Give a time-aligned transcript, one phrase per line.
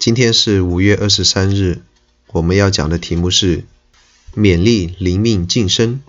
[0.00, 1.82] 今天是五月二十三日，
[2.28, 3.64] 我们要讲的题目是
[4.34, 6.00] 勉励灵命晋升。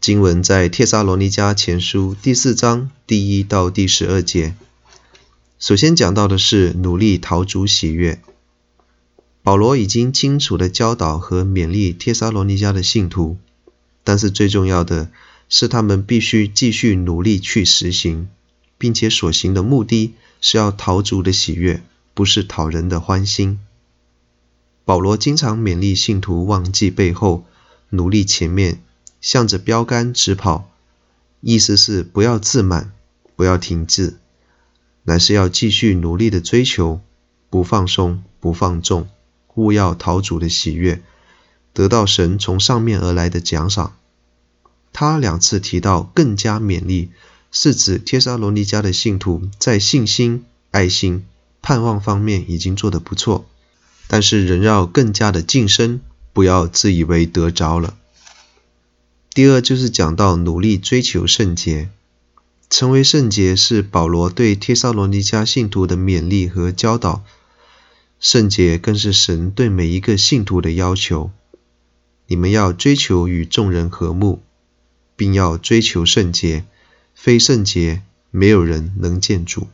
[0.00, 4.54] 经文在帖撒罗尼迦前书第四章第一到第十二节。
[5.58, 8.20] 首先讲到的是努力逃主喜悦。
[9.42, 13.38] 保罗已经清楚地教导和勉励帖撒罗尼迦的信徒，
[14.04, 15.10] 但是最重要的
[15.48, 18.28] 是他们必须继续努力去实行，
[18.78, 21.82] 并且所行的目的是要逃主的喜悦。
[22.16, 23.60] 不是讨人的欢心。
[24.86, 27.44] 保罗经常勉励信徒忘记背后，
[27.90, 28.80] 努力前面，
[29.20, 30.70] 向着标杆直跑。
[31.42, 32.90] 意思是不要自满，
[33.36, 34.16] 不要停滞，
[35.02, 37.02] 乃是要继续努力的追求，
[37.50, 39.06] 不放松，不放纵，
[39.54, 41.02] 务要讨主的喜悦，
[41.74, 43.94] 得到神从上面而来的奖赏。
[44.94, 47.10] 他两次提到更加勉励，
[47.52, 51.26] 是指帖撒罗尼迦的信徒在信心、爱心。
[51.66, 53.44] 盼望方面已经做得不错，
[54.06, 56.00] 但是仍要更加的晋升，
[56.32, 57.96] 不要自以为得着了。
[59.34, 61.88] 第二就是讲到努力追求圣洁，
[62.70, 67.24] 成为圣洁是保罗对帖撒罗尼迦信徒的勉励和教导，
[68.20, 71.32] 圣洁更是神对每一个信徒的要求。
[72.28, 74.40] 你们要追求与众人和睦，
[75.16, 76.64] 并要追求圣洁，
[77.12, 79.66] 非圣洁没有人能见主。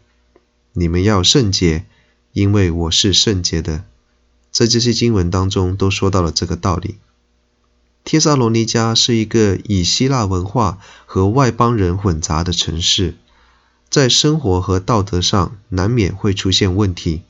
[0.75, 1.85] 你们要圣洁，
[2.33, 3.85] 因为我是圣洁的。
[4.51, 6.97] 在这些经文当中都说到了这个道理。
[8.05, 13.17] 帖撒罗尼迦是一个以希腊文化和外邦人混杂的城市，
[13.91, 17.23] 在生活和道德上难免会出现问题，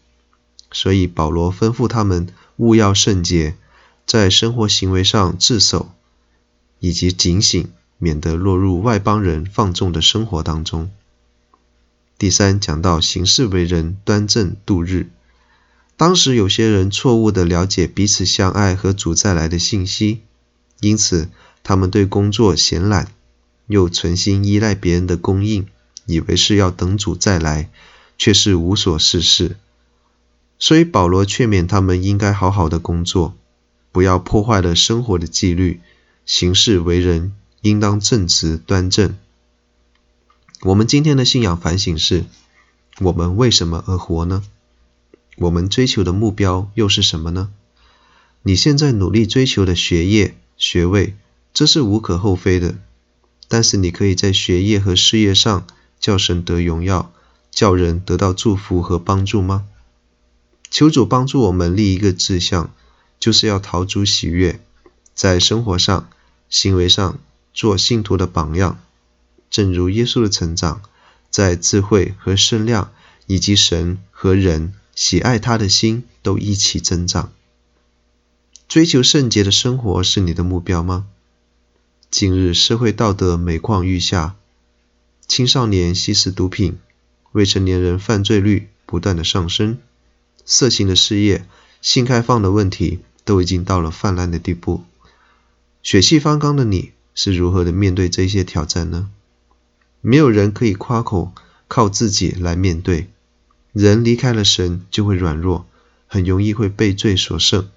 [0.71, 3.57] 所以保罗吩咐他们务要圣洁，
[4.07, 5.91] 在生活行为上自守，
[6.79, 7.69] 以及警醒，
[7.99, 10.91] 免得落入外邦人放纵的生活当中。
[12.23, 15.09] 第三，讲到行事为人端正度日。
[15.97, 20.21] 当时有些人错误地了解彼此相爱和主再来的信息，
[20.79, 21.29] 因此
[21.65, 23.09] 他们对工作闲懒，
[23.67, 25.67] 又存心依赖别人的供应，
[26.07, 27.71] 以为是要等主再来，
[28.17, 29.57] 却是无所事事。
[30.61, 33.35] 所以保罗劝勉他们应该好好的工作，
[33.91, 35.81] 不要破坏了生活的纪律，
[36.25, 39.17] 行事为人应当正直端正。
[40.65, 42.25] 我们今天的信仰反省是：
[43.01, 44.45] 我们为什么而活呢？
[45.39, 47.51] 我们追求的目标又是什么呢？
[48.43, 51.17] 你现在努力追求的学业、学位，
[51.53, 52.77] 这是无可厚非的。
[53.49, 55.67] 但是你可以在学业和事业上
[55.99, 57.13] 叫神得荣耀，
[57.51, 59.65] 叫人得到祝福和帮助吗？
[60.71, 62.73] 求主帮助我们立一个志向，
[63.19, 64.61] 就是要讨主喜悦，
[65.13, 66.09] 在生活上、
[66.49, 67.19] 行为上
[67.53, 68.79] 做信徒的榜样。
[69.53, 70.81] 正如耶稣的成长，
[71.29, 72.91] 在智慧和圣量，
[73.27, 77.31] 以及神和人喜爱他的心都一起增长。
[78.67, 81.07] 追求圣洁的生活是你的目标吗？
[82.11, 84.37] 近日社会道德每况愈下，
[85.29, 86.79] 青少年吸食毒品，
[87.33, 89.79] 未成年人犯罪率不断的上升，
[90.47, 91.47] 色情的事业、
[91.83, 94.85] 性开放的问题都已经到了泛滥的地步。
[95.83, 99.11] 血气方刚的你是如何的面对这些挑战呢？
[100.05, 101.33] 没有人可以夸口
[101.69, 103.09] 靠自己来面对，
[103.73, 105.65] 人离开了神就会软弱，
[106.09, 107.69] 很容易会被罪所胜。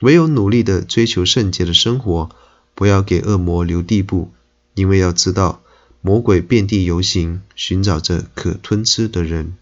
[0.00, 2.30] 唯有努力的追求圣洁的生活，
[2.74, 4.32] 不要给恶魔留地步，
[4.74, 5.62] 因为要知道
[6.00, 9.54] 魔鬼遍地游行，寻找着可吞吃的人。